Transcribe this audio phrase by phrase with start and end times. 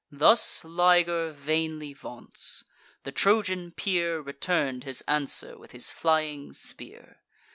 [0.11, 2.63] Thus Liger vainly vaunts:
[3.03, 7.19] the Trojan peer Return'd his answer with his flying spear.